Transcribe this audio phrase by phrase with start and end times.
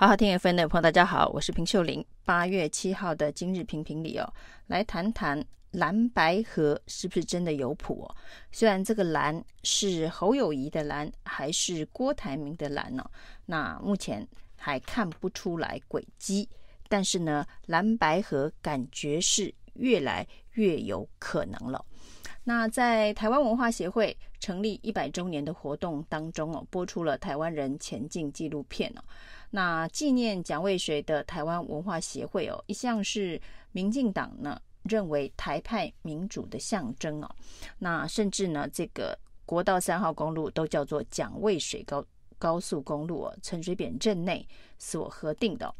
[0.00, 2.06] 好好听 FM 的朋友，大家好，我是平秀玲。
[2.24, 4.32] 八月七号的今日评评理哦，
[4.68, 8.16] 来谈谈蓝白河是不是真的有谱哦？
[8.52, 13.10] 虽然这个蓝是侯友谊的蓝，还是郭台铭的蓝呢、哦？
[13.46, 14.24] 那目前
[14.54, 16.48] 还看不出来轨迹，
[16.88, 21.84] 但是呢，蓝白河感觉是越来越有可能了。
[22.48, 29.04] 那在台湾文化协会成立一百周年的活动当中哦，播出了《台湾人前进》纪录片哦。
[29.50, 33.38] 那纪念蒋渭水的台湾文化协会哦，一向是
[33.72, 37.28] 民进党呢认为台派民主的象征哦。
[37.80, 42.02] 那甚至呢，这个国道三号公路都叫做蒋渭水高
[42.38, 45.74] 高速公路哦，陈水扁任内所核定的。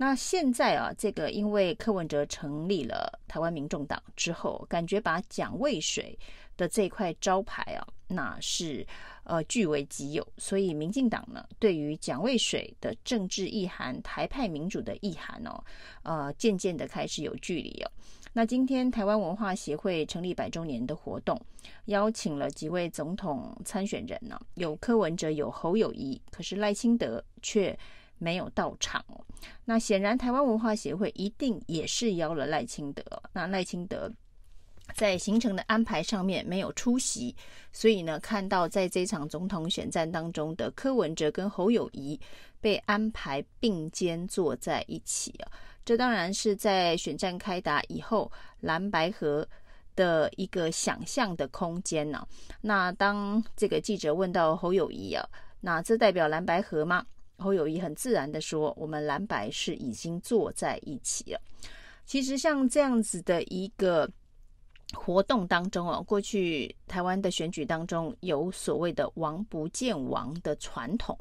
[0.00, 6.18] 那现在啊，这个因为柯文哲成立了台湾民众党之后，感觉把蒋渭水
[6.56, 8.86] 的这块招牌啊，那是。
[9.24, 15.62] 呃，据为己有，所以民进党呢，对于蒋渭水的政治意涵、台派民主的意涵哦，
[16.02, 17.90] 呃，渐渐的开始有距离哦。
[18.32, 21.40] 那今天台湾文化协会成立百周年的活动，
[21.84, 27.78] 邀请了几位总统参选人呢，有柯文哲，有侯友宜，可是赖清德却
[28.20, 29.20] 没有到场哦。
[29.64, 34.08] 那显然台湾文化协会一定也是邀了赖清德，那赖清德。
[34.96, 37.32] 在行程的安排上面没有出席，
[37.70, 42.18] 所以呢，看到在这场总统选战当中的柯文哲跟侯友宜
[42.60, 45.52] 被安排并肩坐在一起啊，
[45.84, 49.46] 这当然是在选战开打以后蓝白合
[49.94, 52.26] 的一个想象的空间呢。
[52.60, 55.24] 那当这个记者问到侯友宜啊，
[55.60, 57.06] 那这代表蓝白合吗？
[57.40, 61.40] 侯友宜很自然的说，我们蓝白是已经坐在一起了。
[62.04, 64.08] 其实像这样子的一个。
[64.92, 71.16] 活动当中哦，过去台湾的选举当中有所谓的“王不见王”的传统，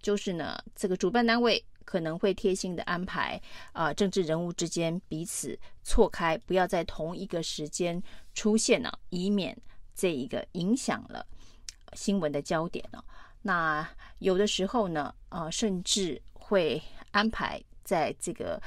[0.00, 3.40] 就是呢，这个主办单位可能会贴心的安排
[3.72, 8.00] 啊、政治人物之间彼此错开，不要在同一个时间
[8.34, 9.60] 出现呢，以免
[9.96, 11.26] 这一个影响了
[11.94, 13.02] 新闻的焦点呢。
[13.48, 13.88] 那
[14.18, 16.82] 有的时候呢，呃，甚至会
[17.12, 18.60] 安排在这个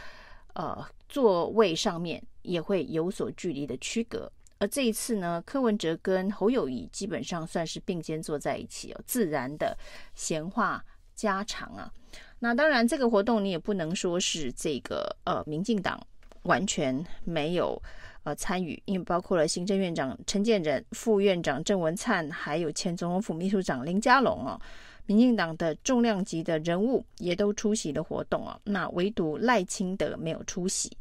[0.56, 4.32] 呃座位上面也会有所距离的区隔。
[4.58, 9.78] 而这一次呢，柯文哲跟侯友谊基本上算是并肩坐在一起哦，自然的
[10.16, 10.84] 闲话
[11.14, 11.92] 家常啊。
[12.40, 16.00] 那当然，这个活动你也不能说是这个呃，民进党
[16.44, 17.82] 完全没有
[18.24, 24.60] 呃参与，因为包括了行政院长陈建仁、副院长郑文灿，还有前总统府秘书长林佳龙哦，
[25.06, 28.60] 民进党的重量级的人物也都出席了活动哦。
[28.64, 30.92] 那唯独赖清德没有出席。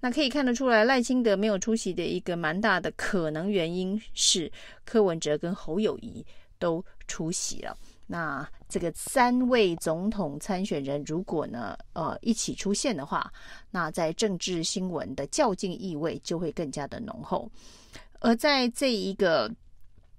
[0.00, 4.52] 那可以看得出来，赖清德没有出席的一个蛮大的可能原因是
[4.84, 6.24] 柯文哲跟侯友谊
[6.58, 7.74] 都出席了。
[8.06, 13.32] 那这个三位总统参选人如果呢，呃，一起出现的话，
[13.70, 17.50] 那在政治新闻的较劲意味就会更加的浓厚。
[18.20, 19.50] 而在这一个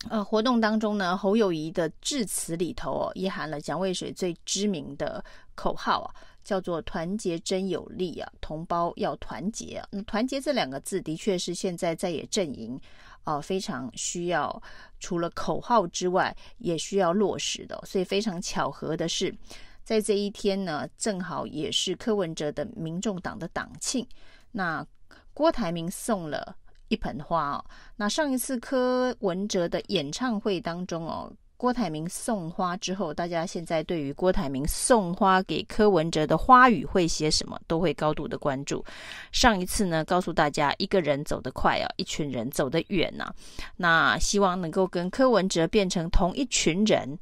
[0.09, 5.23] 呃活动当中呢，侯友宜的致辞里头哦，也含了蒋渭水最知名的
[5.55, 6.13] 口号啊。
[6.45, 9.87] 叫做团结真有力啊，同胞要团结啊。
[9.89, 12.79] 那团结这两个字，的确是现在在野阵营
[13.25, 14.63] 啊非常需要，
[14.99, 17.77] 除了口号之外，也需要落实的。
[17.85, 19.35] 所以非常巧合的是，
[19.83, 24.07] 在这一天呢，正好也是柯文哲的民众党的党庆。
[24.53, 24.87] 那
[25.33, 26.55] 郭台铭送了
[26.87, 27.65] 一盆花哦。
[27.97, 31.31] 那上一次柯文哲的演唱会当中哦。
[31.57, 38.83] 郭台铭送花之后，大家现在对于郭台铭送花给柯文哲的花语会写什么，都会高度的关注。
[39.31, 43.35] 上一次呢，告诉大家一个人走得快啊，一群人走得远呐、啊。
[43.77, 47.17] 那希望能够跟柯文哲变成同一群人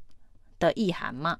[0.57, 1.37] 的意涵嘛。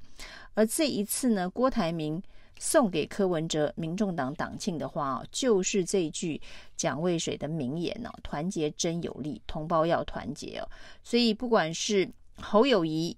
[0.54, 2.22] 而这一次呢，郭台铭
[2.60, 6.40] 送给柯文哲民众党党庆的花哦，就是这一句
[6.78, 10.70] 蒋渭水的名言哦：“团结真有力，同胞要团结哦。”
[11.04, 13.16] 所以不管是侯友谊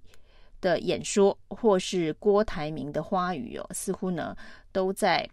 [0.61, 4.35] 的演说，或是郭台铭的花语哦，似乎呢
[4.71, 5.29] 都在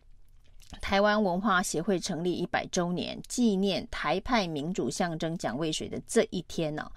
[0.81, 6.91] 台湾文化协会成立一百周年，纪念台派民主象征蒋渭水的这一天呢，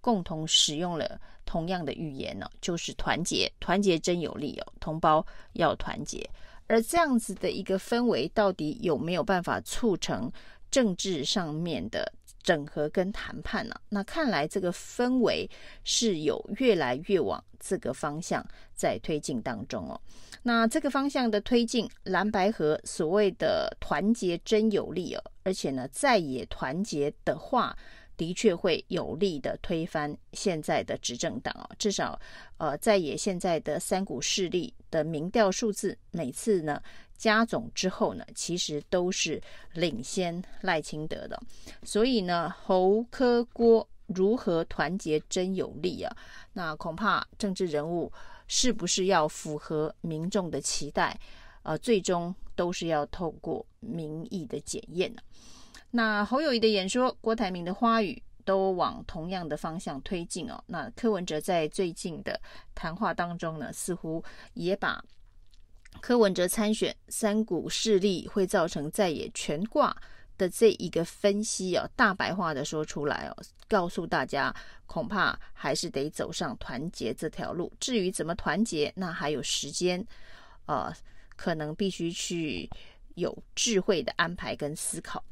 [0.00, 6.28] 共同使用了同样的语言呢，就是团结，团结真有力哦，同胞要团结。
[6.66, 10.30] 而这样子的一个氛围，到底有没有办法促成
[10.70, 12.12] 政治上面的
[12.48, 15.46] 整合跟谈判呢、那看来这个氛围
[15.84, 18.42] 是有越来越往这个方向
[18.72, 20.00] 在推进当中哦。
[20.44, 27.76] 那这个方向的推进，蓝白河所谓的团结真有力哦，而且呢，再也团结的话，
[28.18, 31.70] 的确会有力的推翻现在的执政党哦。
[31.78, 32.20] 至少，
[32.58, 36.82] 呃，在野现在的三股势力的民调数字，每次呢
[37.16, 39.40] 加总之后呢，其实都是
[39.72, 41.40] 领先赖清德的。
[41.82, 46.14] 所以呢，侯科郭如何团结真有力啊？
[46.52, 48.12] 那恐怕政治人物
[48.48, 51.18] 是不是要符合民众的期待？
[51.62, 55.22] 呃，最终都是要透过民意的检验的。
[55.90, 60.62] 那侯友谊的演说，郭台铭的花语，都往同样的方向推进哦。
[60.66, 62.40] 那柯文哲在最近的
[62.74, 64.22] 谈话当中呢，似乎
[64.54, 65.02] 也把
[66.00, 69.96] 柯文哲参选三股势力会造成在野全挂
[70.36, 73.36] 的这一个分析哦，大白话的说出来哦，
[73.68, 74.54] 告诉大家，
[74.86, 77.72] 恐怕还是得走上团结这条路。
[77.80, 80.06] 至于怎么团结，那还有时间，
[80.66, 80.92] 呃。
[81.40, 82.68] 可能必须去
[83.14, 85.22] 有智慧的安排跟思考。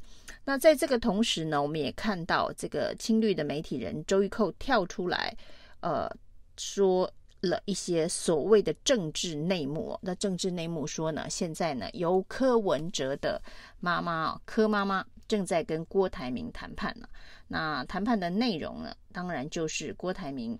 [0.43, 5.35] 那在这个同时呢，我们也看到这个青绿的媒体人周玉蔻跳出来，
[5.79, 6.09] 呃，
[6.57, 9.97] 说了一些所谓的政治内幕。
[10.01, 13.41] 那政治内幕说呢，现在呢，由柯文哲的
[13.79, 17.07] 妈妈柯妈妈正在跟郭台铭谈判呢。
[17.47, 20.59] 那谈判的内容呢，当然就是郭台铭。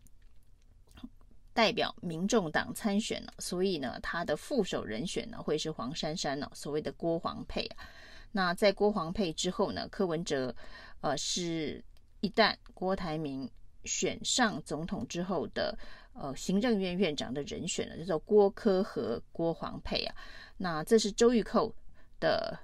[1.53, 7.89] 代表民众党参选了，所以呢，他的副手人选呢会是黄珊珊呢，所谓的郭黄配啊。
[8.37, 10.55] 那在郭黄配之后呢，柯文哲，
[11.01, 11.83] 呃，是
[12.21, 13.49] 一旦郭台铭
[13.83, 15.75] 选上总统之后的
[16.13, 20.15] 呃行政院院长的人选了，叫做郭柯和郭黄配啊。
[20.57, 21.73] 那这是周玉蔻
[22.19, 22.55] 的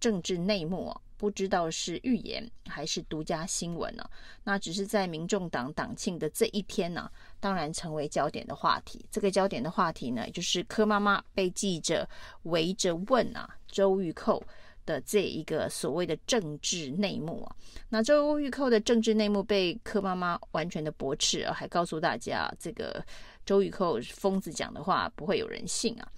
[0.00, 0.98] 政治内幕啊。
[1.18, 4.08] 不知道是预言还是独家新闻呢？
[4.44, 7.10] 那只是在民众党党庆的这一天呢，
[7.40, 9.04] 当然成为焦点的话题。
[9.10, 12.08] 这个焦点的话题呢，就是柯妈妈被记者
[12.44, 14.40] 围着问啊，周玉蔻
[14.88, 17.54] 的这一个所谓的政治内幕啊。
[17.90, 23.04] 那周玉蔻的政治内幕被柯妈妈完全的驳斥啊，还告诉大家，这个
[23.44, 26.08] 周玉蔻疯子讲的话不会有人信啊。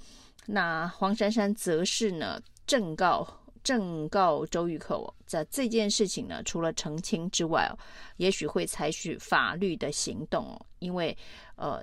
[0.46, 3.26] 那黄珊珊则是呢，正告。
[3.62, 7.70] 正告周玉蔻，在这件事情呢，除了澄清之外，
[8.16, 11.14] 也许会采取法律的行动，因为
[11.56, 11.78] 呃，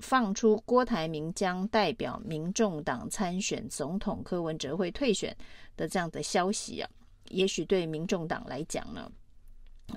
[0.00, 5.36] 放出郭台铭将代表民众党参选总统，柯文哲会退选
[5.76, 6.90] 的这样的消息啊，
[7.28, 9.10] 也许对民众党来讲呢，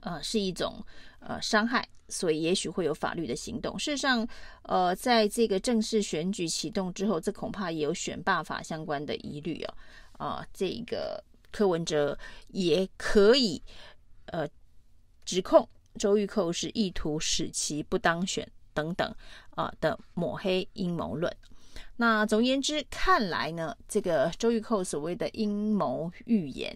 [0.01, 0.85] 呃，是一种
[1.19, 3.77] 呃伤害，所以也许会有法律的行动。
[3.79, 4.27] 事实上，
[4.63, 9.75] 呃，在这个正式选举启动之后，这恐怕也有选罢法相关的疑虑啊。
[10.19, 11.21] 啊，这个
[11.51, 12.17] 柯文哲
[12.49, 13.61] 也可以
[14.27, 14.47] 呃
[15.25, 15.67] 指控
[15.97, 19.13] 周玉蔻是意图使其不当选等等
[19.51, 21.33] 啊的抹黑阴谋论。
[21.95, 26.75] 那总而言之，看来呢，这个周玉蔻所谓的阴谋预言，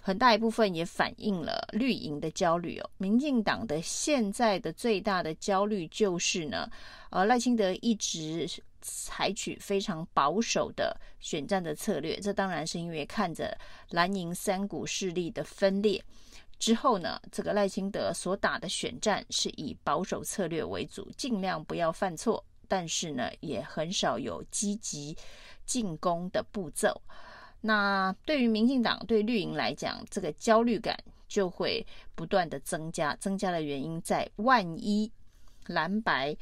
[0.00, 2.90] 很大一部分也反映了绿营的焦虑哦。
[2.98, 6.68] 民进党的现在的最大的焦虑就是呢，
[7.10, 8.48] 呃，赖清德一直。
[8.80, 13.58] 采取非常保守的选战的策略，这当然是因为看着
[13.90, 16.02] 蓝营三股势力的分裂
[16.58, 25.16] 之后呢，这个赖清德所打的选战是以保守策略为主，尽量不要犯错，但是呢，也很少有积极
[25.64, 27.00] 进攻的步骤。
[27.60, 35.10] 那对于民进党、对绿营来讲，这个焦虑感就会不断的增加，增加的原因在万一
[35.66, 36.36] 蓝白。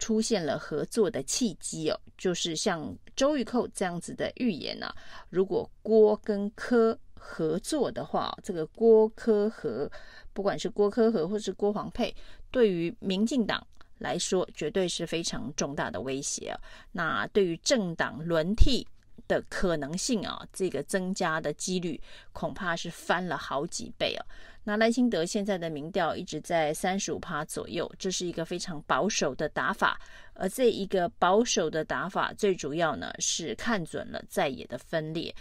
[0.00, 4.94] 出现了合作的契机哦，就是像周玉蔻这样子的预言啊，
[5.28, 9.90] 如果郭跟柯合作的话，这个郭科和，
[10.32, 12.14] 不管是郭科和或是郭黄配，
[12.50, 13.66] 对于民进党
[13.98, 16.60] 来说，绝对是非常重大的威胁啊。
[16.92, 18.86] 那对于政党轮替
[19.26, 22.00] 的可能性啊，这个增加的几率
[22.32, 24.24] 恐怕是翻了好几倍啊。
[24.64, 29.98] 那赖清德现在的民调一直在三十五趴左右，这是一个非常保守的打法。
[30.34, 35.34] 而这一个保守的打法，最主要呢是看准了在野的分裂。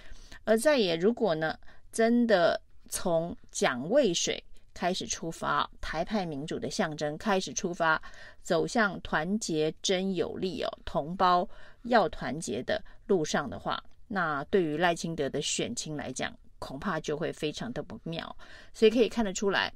[0.47, 1.59] 而在野如果呢
[1.91, 4.41] 真的从蒋渭水
[4.73, 8.01] 开始出发，台派民主的象征开始出发，
[8.41, 11.45] 走向团结真有力哦，同胞
[11.83, 18.33] 要团结的路上的话，那对于赖清德的选情来讲，恐怕就会非常的不妙，
[18.73, 19.73] 所以可以看得出来，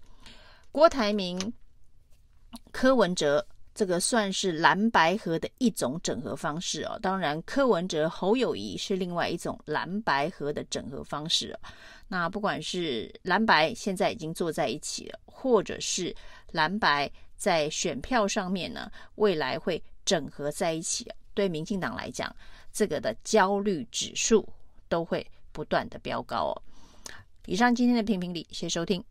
[0.71, 1.53] 郭台铭、
[2.71, 6.99] 柯文哲这个算是蓝白合的一种整合方式哦。
[7.01, 11.57] 当然，柯文哲、侯友宜是另外一种蓝白合的整合方式。
[12.07, 16.13] 那不管是蓝白现在已经坐在一起了，或者是
[16.51, 22.35] 蓝白在选票上面呢，未来会整合在一起，对民进党来讲，
[22.73, 24.47] 这个的焦虑指数
[24.89, 26.61] 都会不断的飙高哦。
[27.45, 29.01] 以上今天的评评理，谢谢收听。